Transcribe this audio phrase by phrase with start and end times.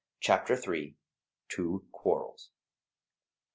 [0.19, 0.95] CHAPTER III.
[1.47, 2.49] TWO QUARRELS.